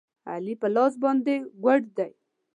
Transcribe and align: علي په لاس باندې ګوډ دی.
علي 0.31 0.53
په 0.61 0.67
لاس 0.75 0.93
باندې 1.03 1.33
ګوډ 1.63 1.83
دی. 1.97 2.11